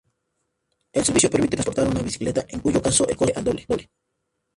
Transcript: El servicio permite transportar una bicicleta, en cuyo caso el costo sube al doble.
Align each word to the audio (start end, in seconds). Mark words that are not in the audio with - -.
El 0.93 1.05
servicio 1.05 1.29
permite 1.29 1.57
transportar 1.57 1.87
una 1.87 2.01
bicicleta, 2.01 2.43
en 2.49 2.59
cuyo 2.59 2.81
caso 2.81 3.07
el 3.07 3.15
costo 3.15 3.33
sube 3.33 3.37
al 3.37 3.43
doble. 3.67 3.91